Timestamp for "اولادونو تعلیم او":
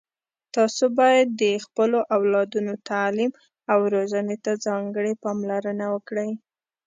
2.15-3.79